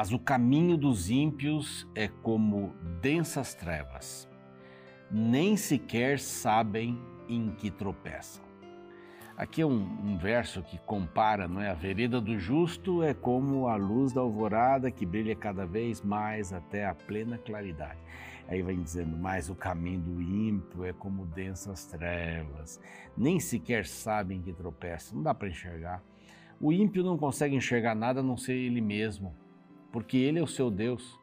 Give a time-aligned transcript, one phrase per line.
[0.00, 2.72] Mas o caminho dos ímpios é como
[3.02, 4.26] densas trevas,
[5.10, 6.98] nem sequer sabem
[7.28, 8.42] em que tropeçam.
[9.36, 11.68] Aqui é um, um, verso que compara, não é?
[11.68, 16.50] A vereda do justo é como a luz da alvorada que brilha cada vez mais
[16.50, 18.00] até a plena claridade.
[18.48, 22.80] Aí vai dizendo, mas o caminho do ímpio é como densas trevas,
[23.14, 26.02] nem sequer sabem que tropeçam, não dá para enxergar.
[26.58, 29.36] O ímpio não consegue enxergar nada a não ser ele mesmo,
[29.92, 31.18] porque ele é o seu Deus.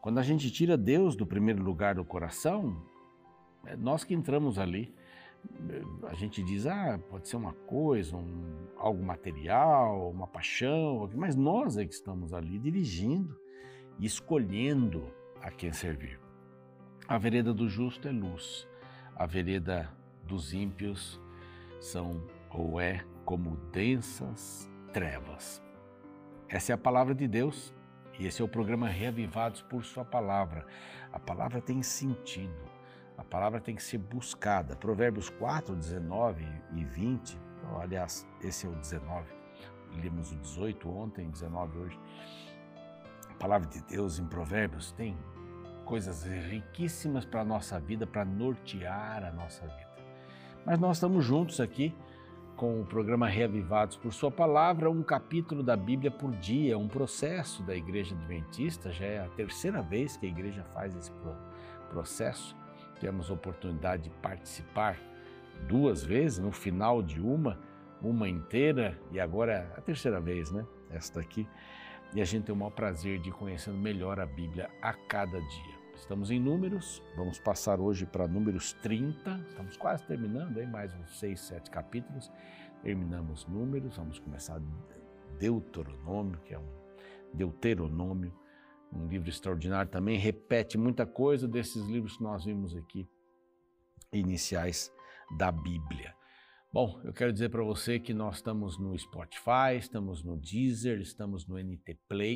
[0.00, 2.80] Quando a gente tira Deus do primeiro lugar do coração,
[3.66, 4.94] é nós que entramos ali
[6.08, 11.76] a gente diz, ah, pode ser uma coisa, um, algo material, uma paixão, mas nós
[11.76, 13.38] é que estamos ali dirigindo
[13.98, 16.18] e escolhendo a quem servir.
[17.06, 18.66] A vereda do justo é luz,
[19.14, 19.90] a vereda
[20.24, 21.20] dos ímpios
[21.80, 25.62] são ou é como densas trevas.
[26.48, 27.74] Essa é a palavra de Deus
[28.18, 30.66] e esse é o programa Reavivados por Sua Palavra.
[31.12, 32.78] A palavra tem sentido.
[33.16, 34.74] A palavra tem que ser buscada.
[34.74, 36.44] Provérbios 4, 19
[36.74, 37.38] e 20,
[37.80, 39.26] aliás, esse é o 19,
[40.00, 42.00] lemos o 18 ontem, 19 hoje.
[43.30, 45.16] A palavra de Deus em Provérbios tem
[45.84, 49.88] coisas riquíssimas para a nossa vida, para nortear a nossa vida.
[50.64, 51.94] Mas nós estamos juntos aqui
[52.58, 57.62] com o programa Reavivados por Sua Palavra, um capítulo da Bíblia por dia, um processo
[57.62, 58.92] da Igreja Adventista.
[58.92, 61.10] Já é a terceira vez que a igreja faz esse
[61.88, 62.54] processo
[62.98, 64.98] Tivemos a oportunidade de participar
[65.68, 67.58] duas vezes, no final de uma,
[68.02, 70.66] uma inteira, e agora é a terceira vez, né?
[70.90, 71.48] Esta aqui.
[72.14, 75.77] E a gente tem o maior prazer de conhecendo melhor a Bíblia a cada dia.
[75.98, 81.18] Estamos em números, vamos passar hoje para números 30, estamos quase terminando, aí mais uns
[81.18, 82.30] 6, 7 capítulos.
[82.82, 84.60] Terminamos números, vamos começar
[85.38, 86.78] Deuteronômio, que é um
[87.34, 88.32] Deuteronômio
[88.92, 93.06] um livro extraordinário também, repete muita coisa desses livros que nós vimos aqui,
[94.12, 94.92] iniciais
[95.36, 96.14] da Bíblia.
[96.72, 101.46] Bom, eu quero dizer para você que nós estamos no Spotify, estamos no Deezer, estamos
[101.46, 102.26] no ntplay.com,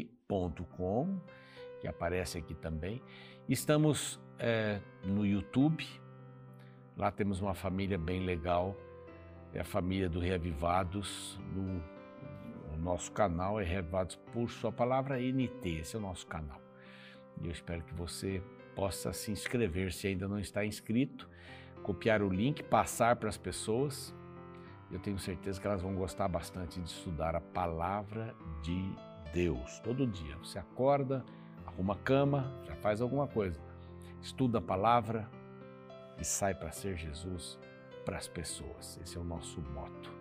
[1.81, 3.03] que aparece aqui também.
[3.49, 5.85] Estamos é, no YouTube,
[6.97, 8.77] lá temos uma família bem legal,
[9.53, 11.83] é a família do Reavivados, no
[12.79, 16.61] nosso canal é Revados por Sua Palavra NT, esse é o nosso canal.
[17.41, 18.41] E eu espero que você
[18.77, 21.29] possa se inscrever se ainda não está inscrito,
[21.83, 24.15] copiar o link, passar para as pessoas.
[24.91, 28.95] Eu tenho certeza que elas vão gostar bastante de estudar a palavra de
[29.33, 30.37] Deus todo dia.
[30.39, 31.25] Você acorda,
[31.73, 33.61] arruma cama, já faz alguma coisa.
[34.21, 35.29] Estuda a palavra
[36.19, 37.59] e sai para ser Jesus
[38.05, 38.99] para as pessoas.
[39.03, 40.13] Esse é o nosso moto.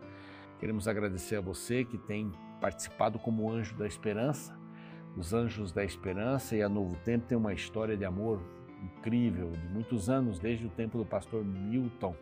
[0.60, 4.60] Queremos agradecer a você que tem participado como anjo da esperança.
[5.18, 8.40] Os Anjos da Esperança e a Novo Tempo tem uma história de amor
[8.82, 12.16] incrível, de muitos anos, desde o tempo do pastor Milton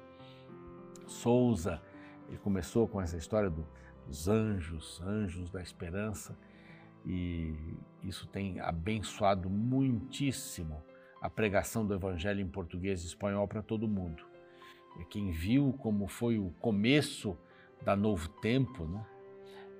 [1.05, 1.81] Souza.
[2.27, 3.65] Ele começou com essa história do,
[4.07, 6.35] dos anjos, anjos da esperança,
[7.05, 7.53] e
[8.03, 10.83] isso tem abençoado muitíssimo
[11.21, 14.23] a pregação do Evangelho em português e espanhol para todo mundo.
[14.99, 17.37] E quem viu como foi o começo
[17.83, 19.05] da Novo Tempo, né?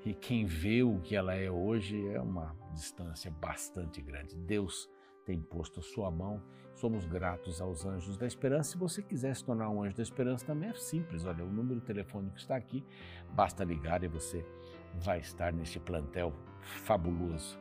[0.06, 4.36] E quem vê o que ela é hoje é uma distância bastante grande.
[4.36, 4.90] Deus
[5.26, 6.42] tem posto a sua mão.
[6.74, 8.72] Somos gratos aos anjos da esperança.
[8.72, 11.26] Se você quiser se tornar um anjo da esperança, também é simples.
[11.26, 12.86] Olha, o número telefônico está aqui.
[13.34, 14.46] Basta ligar e você
[14.96, 17.58] vai estar neste plantel fabuloso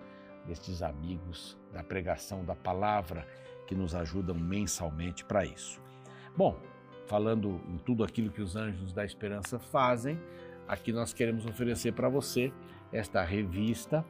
[0.46, 3.26] destes amigos da pregação da palavra
[3.66, 5.80] que nos ajudam mensalmente para isso.
[6.36, 6.58] Bom,
[7.06, 10.18] falando em tudo aquilo que os anjos da esperança fazem,
[10.66, 12.52] aqui nós queremos oferecer para você
[12.92, 14.04] esta revista.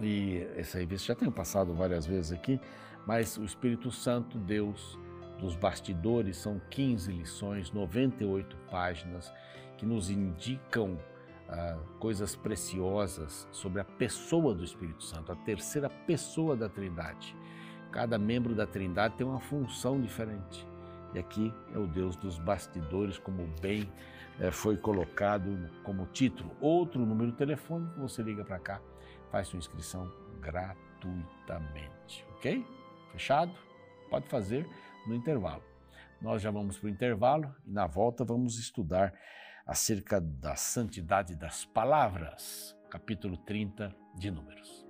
[0.00, 2.60] E essa revista já tenho passado várias vezes aqui,
[3.06, 4.98] mas o Espírito Santo, Deus
[5.38, 9.32] dos bastidores, são 15 lições, 98 páginas
[9.76, 10.98] que nos indicam
[11.52, 17.36] ah, coisas preciosas sobre a pessoa do Espírito Santo, a terceira pessoa da Trindade.
[17.90, 20.66] Cada membro da Trindade tem uma função diferente.
[21.14, 23.86] E aqui é o Deus dos bastidores, como bem
[24.40, 26.50] é, foi colocado como título.
[26.58, 28.80] Outro número telefônico, você liga para cá,
[29.30, 30.10] faz sua inscrição
[30.40, 32.64] gratuitamente, ok?
[33.12, 33.52] Fechado?
[34.08, 34.66] Pode fazer
[35.06, 35.62] no intervalo.
[36.20, 39.12] Nós já vamos para o intervalo e na volta vamos estudar
[39.66, 44.81] acerca da santidade das palavras, capítulo 30 de Números.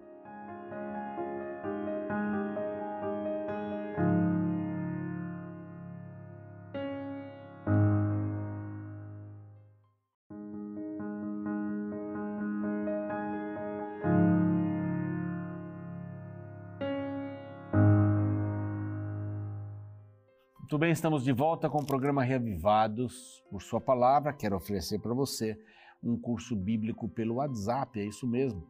[20.82, 23.40] Bem, estamos de volta com o programa Reavivados.
[23.48, 25.56] Por sua palavra, quero oferecer para você
[26.02, 28.66] um curso bíblico pelo WhatsApp, é isso mesmo.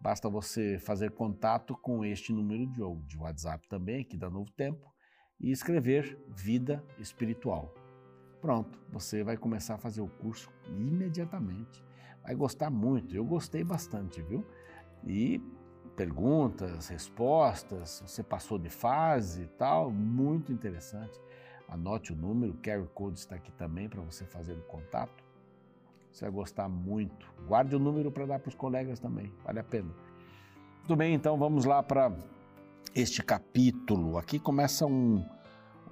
[0.00, 4.86] Basta você fazer contato com este número de, de WhatsApp também, aqui da Novo Tempo,
[5.40, 7.74] e escrever Vida Espiritual.
[8.40, 11.84] Pronto, você vai começar a fazer o curso imediatamente.
[12.22, 14.46] Vai gostar muito, eu gostei bastante, viu?
[15.04, 15.42] E
[15.96, 21.18] perguntas, respostas, você passou de fase e tal, muito interessante.
[21.68, 25.22] Anote o número, o QR Code está aqui também para você fazer o contato.
[26.10, 27.30] Você vai gostar muito.
[27.46, 29.90] Guarde o número para dar para os colegas também, vale a pena.
[30.78, 32.10] Muito bem, então vamos lá para
[32.94, 34.16] este capítulo.
[34.16, 35.22] Aqui começa um,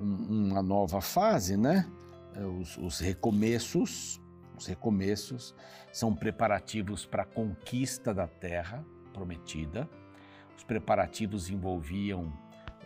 [0.01, 1.87] um, uma nova fase, né?
[2.35, 4.19] É, os, os recomeços,
[4.57, 5.55] os recomeços
[5.93, 8.83] são preparativos para a conquista da terra
[9.13, 9.89] prometida.
[10.57, 12.33] Os preparativos envolviam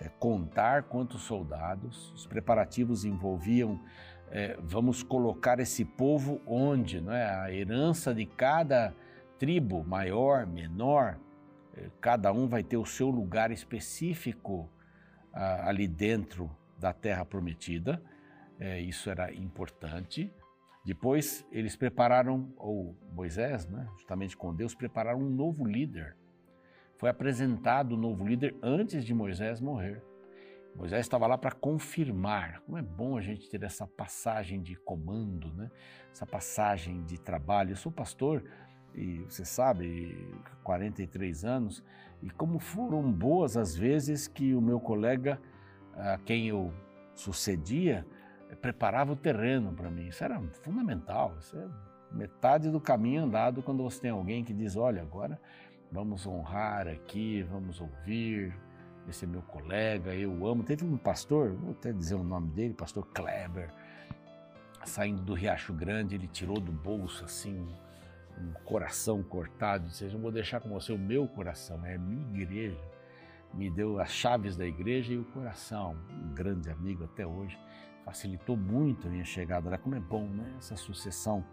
[0.08, 3.80] contar quantos soldados, os preparativos envolviam
[4.30, 7.24] é, vamos colocar esse povo onde, não é?
[7.24, 8.94] A herança de cada
[9.38, 11.18] tribo, maior, menor,
[11.74, 14.70] é, cada um vai ter o seu lugar específico
[15.32, 18.02] ali dentro da terra prometida.
[18.58, 20.32] É, isso era importante.
[20.84, 26.16] Depois eles prepararam, ou Moisés, né, justamente com Deus, prepararam um novo líder
[27.00, 30.04] foi apresentado o novo líder antes de Moisés morrer.
[30.76, 32.60] Moisés estava lá para confirmar.
[32.60, 35.70] Como é bom a gente ter essa passagem de comando, né?
[36.12, 37.70] essa passagem de trabalho.
[37.70, 38.44] Eu sou pastor
[38.94, 40.14] e você sabe,
[40.62, 41.82] 43 anos,
[42.22, 45.40] e como foram boas as vezes que o meu colega,
[45.94, 46.70] a quem eu
[47.14, 48.06] sucedia,
[48.60, 50.08] preparava o terreno para mim.
[50.08, 51.66] Isso era fundamental, isso é
[52.12, 55.40] metade do caminho andado quando você tem alguém que diz: olha, agora
[55.90, 58.54] vamos honrar aqui, vamos ouvir.
[59.08, 60.62] Esse é meu colega, eu amo.
[60.62, 63.72] Teve um pastor, vou até dizer o nome dele, pastor Kleber,
[64.84, 67.66] saindo do Riacho Grande, ele tirou do bolso assim
[68.38, 72.42] um coração cortado, disse: "Eu vou deixar com você o meu coração, é a minha
[72.42, 72.78] igreja".
[73.52, 77.58] Me deu as chaves da igreja e o coração, um grande amigo até hoje,
[78.04, 79.76] facilitou muito a minha chegada lá.
[79.76, 80.54] Como é bom, né?
[80.56, 81.44] Essa sucessão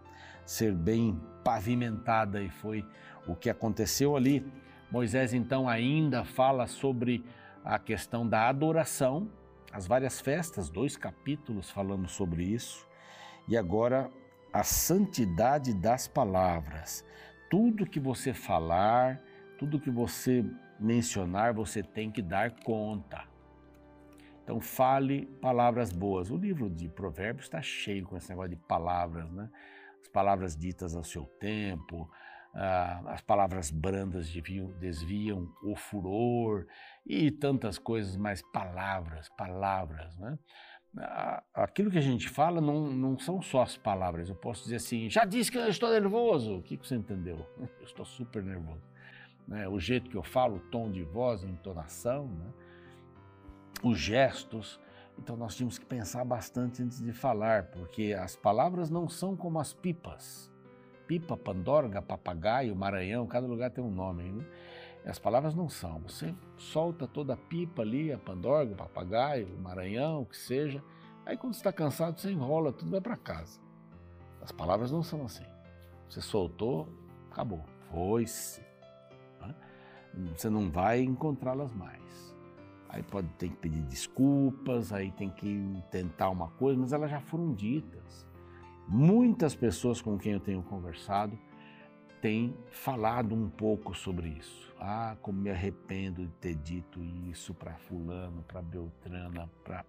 [0.48, 2.82] ser bem pavimentada e foi
[3.26, 4.50] o que aconteceu ali.
[4.90, 7.22] Moisés então ainda fala sobre
[7.62, 9.30] a questão da adoração,
[9.70, 12.88] as várias festas, dois capítulos falando sobre isso.
[13.46, 14.10] E agora
[14.50, 17.04] a santidade das palavras.
[17.50, 19.20] Tudo que você falar,
[19.58, 20.42] tudo que você
[20.80, 23.22] mencionar, você tem que dar conta.
[24.42, 26.30] Então fale palavras boas.
[26.30, 29.50] O livro de Provérbios está cheio com esse negócio de palavras, né?
[30.02, 32.10] As palavras ditas ao seu tempo,
[33.06, 34.32] as palavras brandas
[34.80, 36.66] desviam, o furor
[37.06, 40.38] e tantas coisas, mas palavras, palavras, né?
[41.54, 44.28] Aquilo que a gente fala não, não são só as palavras.
[44.28, 46.56] Eu posso dizer assim, já disse que eu estou nervoso.
[46.56, 47.46] O que você entendeu?
[47.78, 48.82] Eu estou super nervoso.
[49.46, 49.68] Né?
[49.68, 52.52] O jeito que eu falo, o tom de voz, a entonação, né?
[53.82, 54.80] os gestos.
[55.18, 59.58] Então nós tínhamos que pensar bastante antes de falar, porque as palavras não são como
[59.58, 60.50] as pipas
[61.08, 64.24] pipa, pandorga, papagaio, maranhão, cada lugar tem um nome.
[64.24, 64.44] Né?
[65.06, 65.98] As palavras não são.
[66.00, 70.84] Você solta toda a pipa ali, a pandorga, o papagaio, o maranhão, o que seja.
[71.24, 73.58] Aí quando está cansado, você enrola, tudo vai para casa.
[74.42, 75.46] As palavras não são assim.
[76.08, 76.86] Você soltou,
[77.30, 77.64] acabou.
[77.90, 78.62] Foi-se.
[80.34, 82.27] Você não vai encontrá-las mais.
[82.88, 87.20] Aí pode ter que pedir desculpas, aí tem que tentar uma coisa, mas elas já
[87.20, 88.26] foram ditas.
[88.88, 91.38] Muitas pessoas com quem eu tenho conversado
[92.22, 94.74] têm falado um pouco sobre isso.
[94.80, 99.84] Ah, como me arrependo de ter dito isso para fulano, para Beltrana, para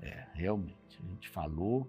[0.00, 1.86] é, realmente, a gente falou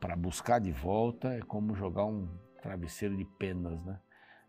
[0.00, 2.28] para buscar de volta é como jogar um
[2.62, 4.00] travesseiro de penas, né?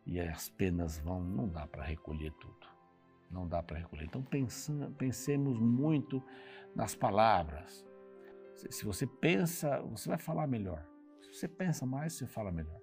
[0.05, 2.58] E as penas vão, não dá para recolher tudo.
[3.29, 4.05] Não dá para recolher.
[4.05, 4.25] Então
[4.97, 6.23] pensemos muito
[6.75, 7.85] nas palavras.
[8.53, 10.85] Se você pensa, você vai falar melhor.
[11.21, 12.79] Se você pensa mais, você fala melhor.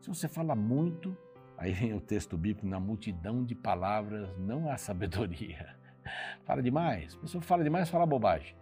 [0.00, 1.16] Se você fala muito,
[1.56, 5.76] aí vem o texto bíblico, na multidão de palavras não há sabedoria.
[6.44, 7.16] Fala demais.
[7.16, 8.56] A pessoa fala demais, fala bobagem.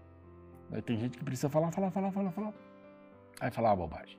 [0.73, 2.55] Aí tem gente que precisa falar, falar, falar, falar, falar.
[3.41, 4.19] Aí falar bobagem.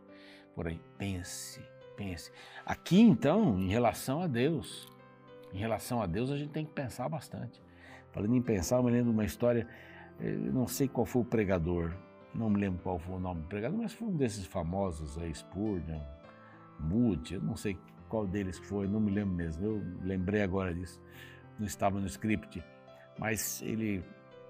[0.53, 1.59] Por aí, pense,
[1.97, 2.31] pense.
[2.65, 4.87] Aqui então, em relação a Deus,
[5.55, 7.61] em relação a Deus, a gente tem que pensar bastante.
[8.11, 9.65] Falando em pensar, eu me lembro de uma história,
[10.51, 11.93] não sei qual foi o pregador,
[12.33, 15.33] não me lembro qual foi o nome do pregador, mas foi um desses famosos aí,
[15.33, 16.01] Spurgeon,
[16.77, 17.77] Moody, eu não sei
[18.09, 21.01] qual deles foi, não me lembro mesmo, eu lembrei agora disso,
[21.57, 22.61] não estava no script,
[23.17, 24.03] mas ele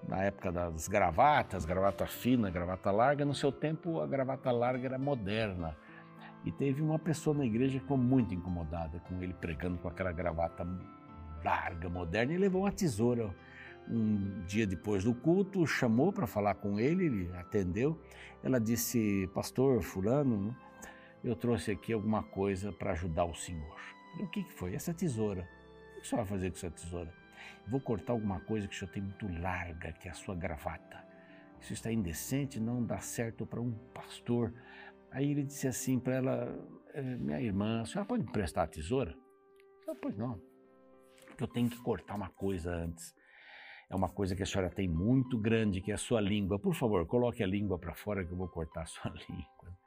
[0.08, 4.98] na época das gravatas, gravata fina, gravata larga, no seu tempo a gravata larga era
[4.98, 5.76] moderna.
[6.46, 10.12] E teve uma pessoa na igreja que ficou muito incomodada com ele pregando com aquela
[10.12, 10.64] gravata
[11.44, 13.34] larga, moderna, e levou uma tesoura.
[13.88, 18.00] Um dia depois do culto, chamou para falar com ele, ele atendeu.
[18.44, 20.56] Ela disse: Pastor Fulano,
[21.22, 23.76] eu trouxe aqui alguma coisa para ajudar o senhor.
[24.12, 24.74] Falei, o que, que foi?
[24.74, 25.48] Essa tesoura.
[25.92, 27.12] O que o senhor vai fazer com essa tesoura?
[27.66, 31.04] Vou cortar alguma coisa que o senhor tem muito larga, que é a sua gravata.
[31.60, 34.52] Isso está indecente, não dá certo para um pastor.
[35.16, 38.66] Aí ele disse assim para ela, é, minha irmã, a senhora pode me prestar a
[38.66, 39.16] tesoura?
[39.86, 40.38] Ela, pois não,
[41.26, 43.14] porque eu tenho que cortar uma coisa antes.
[43.88, 46.58] É uma coisa que a senhora tem muito grande, que é a sua língua.
[46.58, 49.78] Por favor, coloque a língua para fora que eu vou cortar a sua língua.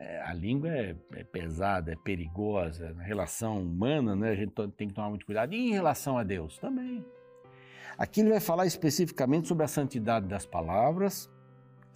[0.00, 2.92] É, a língua é, é, pesada, é perigosa.
[2.94, 5.54] Na relação humana, né, a gente tem que tomar muito cuidado.
[5.54, 7.04] E em relação a Deus também.
[7.96, 11.30] Aqui ele vai falar especificamente sobre a santidade das palavras,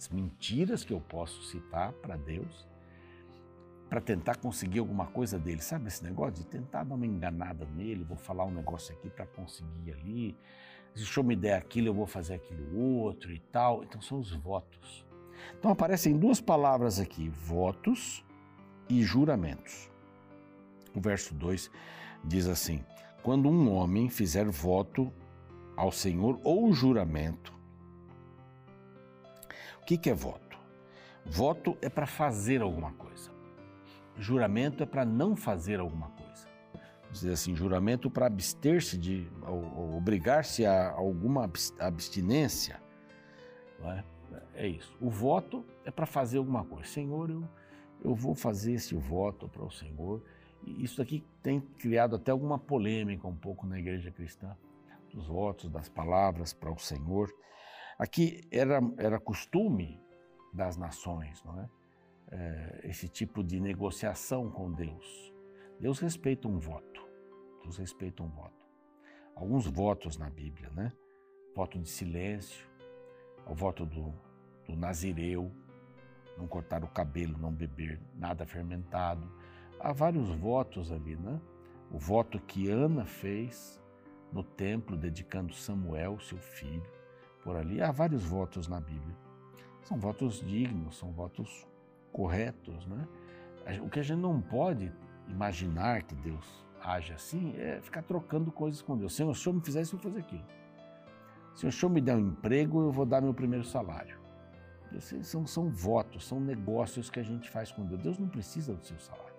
[0.01, 2.67] as mentiras que eu posso citar para Deus,
[3.87, 5.61] para tentar conseguir alguma coisa dele.
[5.61, 8.03] Sabe esse negócio de tentar dar uma enganada nele?
[8.03, 10.35] Vou falar um negócio aqui para conseguir ali.
[10.95, 13.83] Se senhor me der aquilo, eu vou fazer aquilo outro e tal.
[13.83, 15.05] Então são os votos.
[15.59, 18.25] Então aparecem duas palavras aqui: votos
[18.89, 19.87] e juramentos.
[20.95, 21.69] O verso 2
[22.23, 22.83] diz assim:
[23.21, 25.13] Quando um homem fizer voto
[25.77, 27.60] ao Senhor ou juramento.
[29.81, 30.57] O que, que é voto?
[31.25, 33.31] Voto é para fazer alguma coisa.
[34.17, 36.47] Juramento é para não fazer alguma coisa.
[37.11, 39.27] Dizer assim, juramento para abster-se de,
[39.95, 42.81] obrigar-se a alguma abstinência.
[43.83, 44.03] É?
[44.53, 44.95] é isso.
[45.01, 46.87] O voto é para fazer alguma coisa.
[46.87, 47.43] Senhor, eu,
[48.03, 50.23] eu vou fazer esse voto para o Senhor.
[50.63, 54.55] Isso aqui tem criado até alguma polêmica um pouco na igreja cristã,
[55.13, 57.33] dos votos, das palavras para o Senhor.
[58.01, 60.01] Aqui era, era costume
[60.51, 61.69] das nações, não é?
[62.31, 62.81] é?
[62.85, 65.31] Esse tipo de negociação com Deus.
[65.79, 67.07] Deus respeita um voto.
[67.61, 68.65] Deus respeita um voto.
[69.35, 70.91] Alguns votos na Bíblia, né?
[71.55, 72.67] Voto de silêncio,
[73.45, 74.11] o voto do,
[74.65, 75.51] do nazireu,
[76.35, 79.31] não cortar o cabelo, não beber nada fermentado.
[79.79, 81.39] Há vários votos ali, né?
[81.91, 83.79] O voto que Ana fez
[84.33, 87.00] no templo, dedicando Samuel, seu filho,
[87.43, 87.81] por ali.
[87.81, 89.15] Há vários votos na Bíblia.
[89.83, 91.67] São votos dignos, são votos
[92.11, 93.07] corretos, né?
[93.83, 94.91] O que a gente não pode
[95.27, 99.13] imaginar que Deus age assim é ficar trocando coisas com Deus.
[99.13, 100.45] Se o Senhor me fizer isso, eu vou fazer aquilo.
[101.55, 104.19] Se o Senhor me der um emprego, eu vou dar meu primeiro salário.
[105.21, 108.01] São, são votos, são negócios que a gente faz com Deus.
[108.01, 109.31] Deus não precisa do seu salário.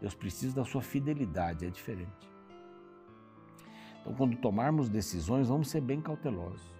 [0.00, 2.30] Deus precisa da sua fidelidade, é diferente.
[4.00, 6.79] Então, quando tomarmos decisões, vamos ser bem cautelosos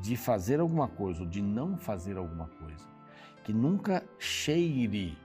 [0.00, 2.88] de fazer alguma coisa ou de não fazer alguma coisa.
[3.44, 5.16] Que nunca cheire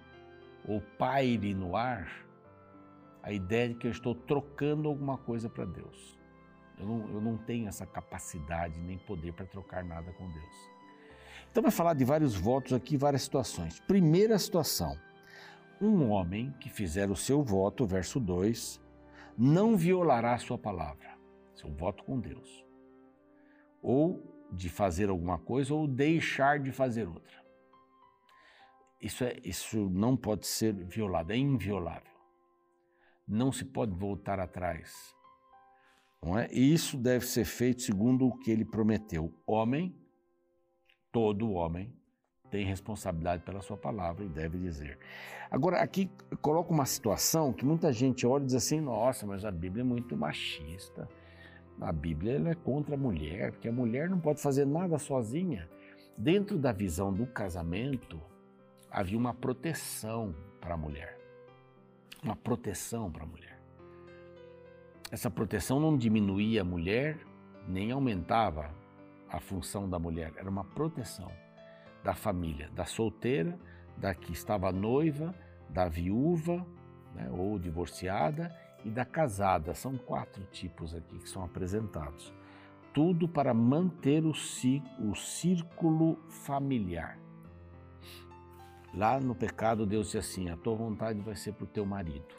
[0.68, 2.26] ou paire no ar
[3.22, 6.18] a ideia de que eu estou trocando alguma coisa para Deus.
[6.78, 10.76] Eu não, eu não tenho essa capacidade nem poder para trocar nada com Deus.
[11.50, 13.80] Então, vai falar de vários votos aqui, várias situações.
[13.80, 14.98] Primeira situação:
[15.82, 18.82] um homem que fizer o seu voto, verso 2,
[19.38, 21.18] não violará a sua palavra,
[21.56, 22.66] seu voto com Deus,
[23.82, 27.44] ou de fazer alguma coisa, ou deixar de fazer outra.
[29.02, 32.14] Isso, é, isso não pode ser violado, é inviolável.
[33.28, 35.16] Não se pode voltar atrás.
[36.22, 36.48] Não é?
[36.52, 39.34] E isso deve ser feito segundo o que ele prometeu.
[39.46, 39.96] Homem
[41.12, 41.94] todo homem
[42.52, 45.00] tem responsabilidade pela sua palavra e deve dizer.
[45.50, 46.10] Agora, aqui
[46.42, 49.86] coloca uma situação que muita gente olha e diz assim: nossa, mas a Bíblia é
[49.86, 51.08] muito machista.
[51.82, 55.70] A Bíblia é contra a mulher, porque a mulher não pode fazer nada sozinha.
[56.18, 58.22] Dentro da visão do casamento,
[58.90, 61.18] havia uma proteção para a mulher.
[62.24, 63.60] Uma proteção para a mulher.
[65.12, 67.20] Essa proteção não diminuía a mulher,
[67.68, 68.74] nem aumentava
[69.30, 71.32] a função da mulher, era uma proteção
[72.04, 73.58] da família, da solteira,
[73.98, 75.34] da que estava noiva,
[75.70, 76.66] da viúva
[77.14, 78.56] né, ou divorciada
[78.86, 79.74] e da casada.
[79.74, 82.32] São quatro tipos aqui que são apresentados.
[82.94, 87.20] Tudo para manter o, o círculo familiar.
[88.94, 92.34] Lá no pecado, Deus disse assim: a tua vontade vai ser para o teu marido.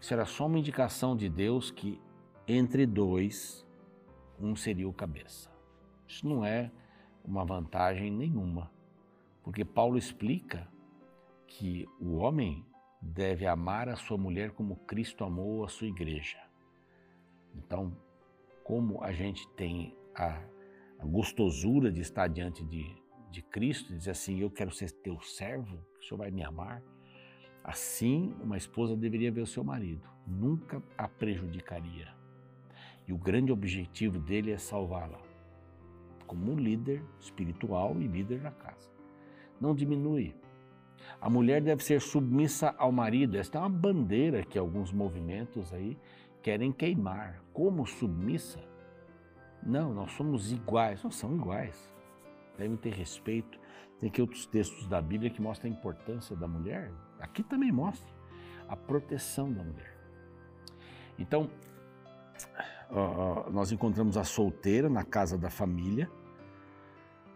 [0.00, 2.00] Isso era só uma indicação de Deus que
[2.48, 3.66] entre dois
[4.40, 5.50] um seria o cabeça.
[6.08, 6.70] Isso não é
[7.22, 8.70] uma vantagem nenhuma,
[9.42, 10.66] porque Paulo explica
[11.46, 12.64] que o homem
[13.00, 16.38] deve amar a sua mulher como Cristo amou a sua igreja.
[17.54, 17.96] Então,
[18.62, 20.42] como a gente tem a,
[20.98, 22.84] a gostosura de estar diante de,
[23.30, 26.82] de Cristo dizer assim: Eu quero ser teu servo, o Senhor vai me amar.
[27.64, 32.14] Assim, uma esposa deveria ver o seu marido, nunca a prejudicaria.
[33.06, 35.20] E o grande objetivo dele é salvá-la,
[36.26, 38.90] como líder espiritual e líder da casa.
[39.60, 40.34] Não diminui.
[41.20, 43.36] A mulher deve ser submissa ao marido.
[43.36, 45.98] Esta é uma bandeira que alguns movimentos aí
[46.42, 47.42] querem queimar.
[47.52, 48.60] Como submissa?
[49.62, 51.02] Não, nós somos iguais.
[51.04, 51.94] Nós somos iguais.
[52.56, 53.58] Devem ter respeito.
[53.98, 56.90] Tem aqui outros textos da Bíblia que mostram a importância da mulher.
[57.18, 58.10] Aqui também mostra
[58.66, 59.98] a proteção da mulher.
[61.18, 61.50] Então,
[63.52, 66.10] nós encontramos a solteira na casa da família.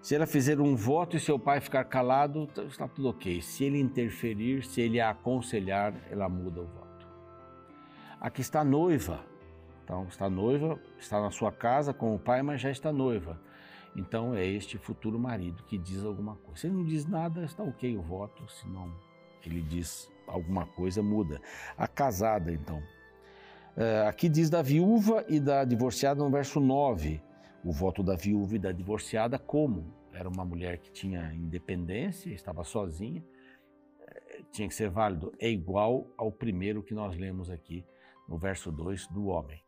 [0.05, 3.41] Se ela fizer um voto e seu pai ficar calado, está tudo ok.
[3.41, 7.09] Se ele interferir, se ele a aconselhar, ela muda o voto.
[8.21, 9.25] Aqui está a noiva.
[9.83, 13.41] Então, está noiva, está na sua casa com o pai, mas já está noiva.
[13.97, 16.61] Então, é este futuro marido que diz alguma coisa.
[16.61, 18.93] Se ele não diz nada, está ok o voto, se não
[19.47, 21.41] ele diz alguma coisa, muda.
[21.79, 22.83] A casada, então.
[23.75, 27.23] É, aqui diz da viúva e da divorciada no verso 9.
[27.65, 29.95] O voto da viúva e da divorciada, como?
[30.13, 33.25] Era uma mulher que tinha independência, estava sozinha,
[34.07, 35.33] é, tinha que ser válido.
[35.41, 37.85] É igual ao primeiro que nós lemos aqui
[38.29, 39.63] no verso 2 do homem.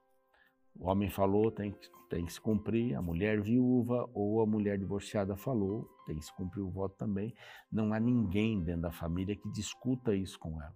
[0.78, 1.74] O homem falou, tem
[2.08, 2.94] tem que se cumprir.
[2.94, 7.34] A mulher viúva ou a mulher divorciada falou, tem que se cumprir o voto também.
[7.70, 10.74] Não há ninguém dentro da família que discuta isso com ela.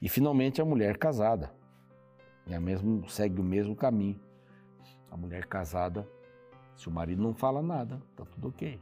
[0.00, 1.54] E finalmente a mulher casada.
[2.46, 4.20] É mesmo, segue o mesmo caminho.
[5.10, 6.08] A mulher casada,
[6.76, 8.80] se o marido não fala nada, está tudo ok.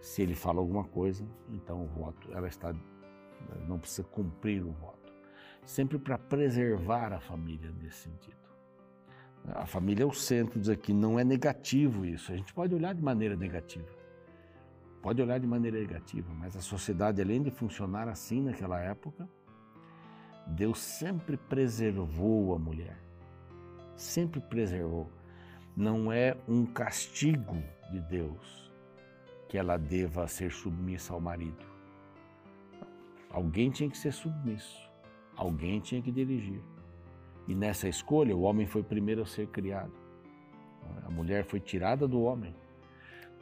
[0.00, 2.74] Se ele fala alguma coisa, então o voto, ela está,
[3.66, 5.12] não precisa cumprir o voto.
[5.64, 8.36] Sempre para preservar a família nesse sentido.
[9.46, 12.32] A família é o centro, diz aqui, não é negativo isso.
[12.32, 13.88] A gente pode olhar de maneira negativa.
[15.02, 19.28] Pode olhar de maneira negativa, mas a sociedade, além de funcionar assim naquela época,
[20.46, 22.98] Deus sempre preservou a mulher.
[23.96, 25.10] Sempre preservou.
[25.76, 28.72] Não é um castigo de Deus
[29.48, 31.64] que ela deva ser submissa ao marido.
[33.30, 34.88] Alguém tinha que ser submisso.
[35.36, 36.60] Alguém tinha que dirigir.
[37.48, 39.92] E nessa escolha, o homem foi primeiro a ser criado.
[41.04, 42.54] A mulher foi tirada do homem,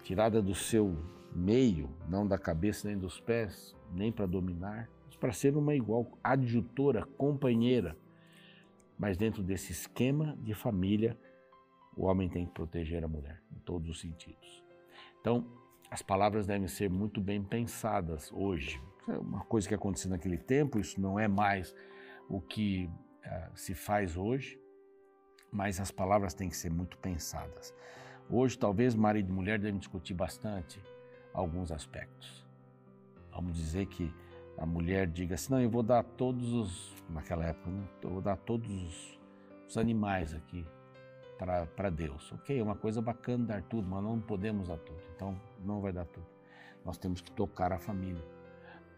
[0.03, 0.97] tirada do seu
[1.35, 6.19] meio, não da cabeça nem dos pés, nem para dominar, mas para ser uma igual
[6.23, 7.97] adjutora, companheira.
[8.99, 11.17] Mas dentro desse esquema de família,
[11.97, 14.63] o homem tem que proteger a mulher, em todos os sentidos.
[15.21, 15.47] Então,
[15.91, 18.81] as palavras devem ser muito bem pensadas hoje.
[19.09, 21.75] É uma coisa que aconteceu naquele tempo, isso não é mais
[22.29, 24.59] o que uh, se faz hoje,
[25.51, 27.75] mas as palavras têm que ser muito pensadas.
[28.31, 30.83] Hoje, talvez marido e mulher devem discutir bastante
[31.35, 32.47] alguns aspectos.
[33.31, 34.13] Vamos dizer que
[34.57, 37.71] a mulher diga assim: não, eu vou dar todos os, naquela época,
[38.03, 39.21] eu vou dar todos os,
[39.69, 40.65] os animais aqui
[41.77, 42.33] para Deus.
[42.33, 45.93] Ok, é uma coisa bacana dar tudo, mas não podemos dar tudo, então não vai
[45.93, 46.27] dar tudo.
[46.85, 48.25] Nós temos que tocar a família,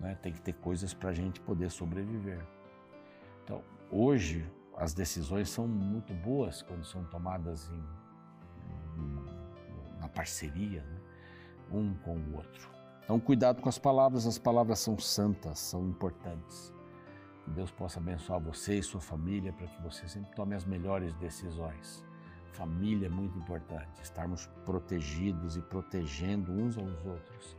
[0.01, 0.19] né?
[0.23, 2.41] tem que ter coisas para a gente poder sobreviver.
[3.45, 3.63] Então,
[3.97, 4.45] Hoje,
[4.77, 7.85] as decisões são muito boas quando são tomadas em,
[9.01, 11.01] em, na parceria, né?
[11.71, 12.69] um com o outro.
[13.05, 16.73] Então, cuidado com as palavras, as palavras são santas, são importantes.
[17.45, 21.15] Que Deus possa abençoar você e sua família para que você sempre tome as melhores
[21.15, 22.05] decisões.
[22.55, 27.57] Família é muito importante, estarmos protegidos e protegendo uns aos outros.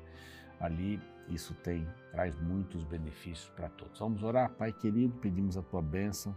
[0.59, 3.99] Ali isso tem traz muitos benefícios para todos.
[3.99, 6.35] Vamos orar, Pai querido, pedimos a tua bênção,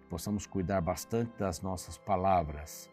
[0.00, 2.90] que possamos cuidar bastante das nossas palavras.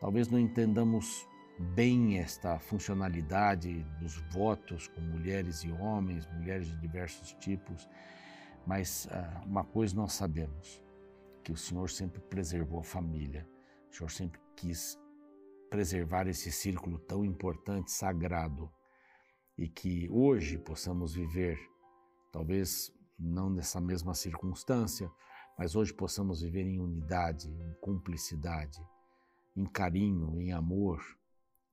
[0.00, 1.26] Talvez não entendamos
[1.58, 7.88] bem esta funcionalidade dos votos com mulheres e homens, mulheres de diversos tipos,
[8.66, 10.82] mas uh, uma coisa nós sabemos,
[11.44, 13.46] que o Senhor sempre preservou a família,
[13.90, 14.98] o Senhor sempre quis
[15.70, 18.70] preservar esse círculo tão importante, sagrado,
[19.56, 21.58] e que hoje possamos viver,
[22.32, 25.10] talvez não nessa mesma circunstância,
[25.58, 28.80] mas hoje possamos viver em unidade, em cumplicidade,
[29.56, 31.02] em carinho, em amor,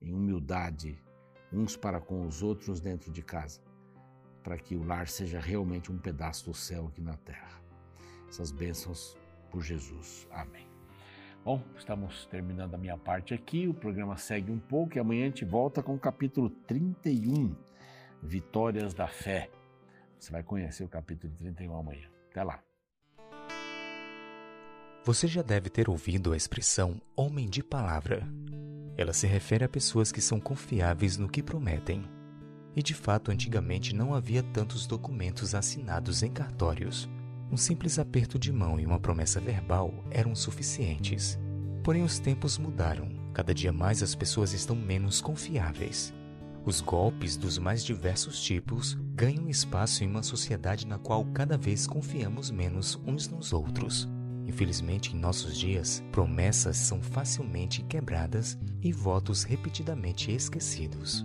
[0.00, 1.00] em humildade,
[1.52, 3.62] uns para com os outros dentro de casa,
[4.42, 7.62] para que o lar seja realmente um pedaço do céu aqui na terra.
[8.28, 9.16] Essas bênçãos
[9.50, 10.26] por Jesus.
[10.30, 10.65] Amém.
[11.46, 15.28] Bom, estamos terminando a minha parte aqui, o programa segue um pouco e amanhã a
[15.28, 17.54] gente volta com o capítulo 31
[18.20, 19.48] Vitórias da Fé.
[20.18, 22.08] Você vai conhecer o capítulo 31 amanhã.
[22.32, 22.60] Até lá.
[25.04, 28.26] Você já deve ter ouvido a expressão homem de palavra.
[28.96, 32.10] Ela se refere a pessoas que são confiáveis no que prometem.
[32.74, 37.08] E de fato, antigamente não havia tantos documentos assinados em cartórios.
[37.50, 41.38] Um simples aperto de mão e uma promessa verbal eram suficientes.
[41.82, 43.08] Porém, os tempos mudaram.
[43.32, 46.12] Cada dia mais as pessoas estão menos confiáveis.
[46.64, 51.86] Os golpes dos mais diversos tipos ganham espaço em uma sociedade na qual cada vez
[51.86, 54.08] confiamos menos uns nos outros.
[54.44, 61.24] Infelizmente, em nossos dias, promessas são facilmente quebradas e votos repetidamente esquecidos.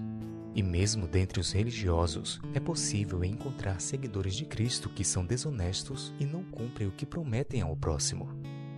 [0.54, 6.26] E mesmo dentre os religiosos, é possível encontrar seguidores de Cristo que são desonestos e
[6.26, 8.30] não cumprem o que prometem ao próximo.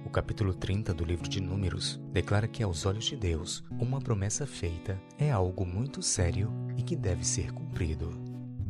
[0.06, 4.46] O capítulo 30 do livro de Números declara que, aos olhos de Deus, uma promessa
[4.46, 8.12] feita é algo muito sério e que deve ser cumprido.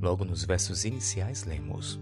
[0.01, 1.99] Logo nos versos iniciais, lemos: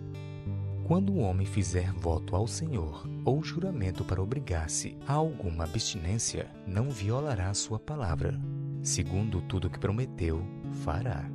[0.83, 6.89] quando o homem fizer voto ao Senhor ou juramento para obrigar-se a alguma abstinência, não
[6.89, 8.37] violará sua palavra.
[8.83, 11.29] Segundo tudo que prometeu, fará.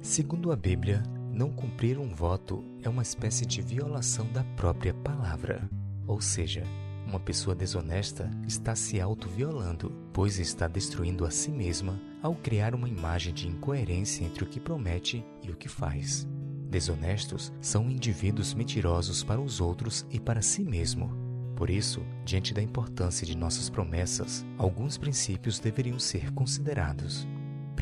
[0.00, 5.68] Segundo a Bíblia, não cumprir um voto é uma espécie de violação da própria palavra.
[6.06, 6.62] Ou seja,
[7.06, 12.88] uma pessoa desonesta está se autoviolando, pois está destruindo a si mesma ao criar uma
[12.88, 16.26] imagem de incoerência entre o que promete e o que faz.
[16.68, 21.10] Desonestos são indivíduos mentirosos para os outros e para si mesmo.
[21.54, 27.28] Por isso, diante da importância de nossas promessas, alguns princípios deveriam ser considerados.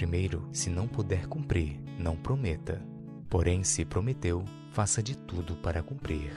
[0.02, 2.84] Primeiro, se não puder cumprir, não prometa.
[3.30, 6.32] Porém, se prometeu, faça de tudo para cumprir.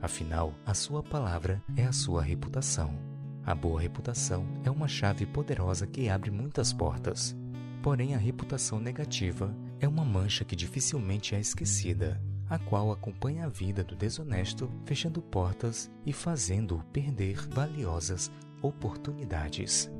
[0.00, 2.96] Afinal, a sua palavra é a sua reputação.
[3.44, 7.36] A boa reputação é uma chave poderosa que abre muitas portas.
[7.82, 13.48] Porém, a reputação negativa é uma mancha que dificilmente é esquecida, a qual acompanha a
[13.48, 18.30] vida do desonesto, fechando portas e fazendo-o perder valiosas
[18.62, 19.90] oportunidades.